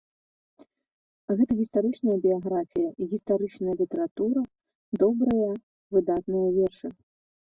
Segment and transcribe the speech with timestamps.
[1.41, 4.41] Гэта гістарычная біяграфія, гістарычная літаратура,
[5.05, 5.49] добрыя
[5.97, 6.87] выдатныя вершы.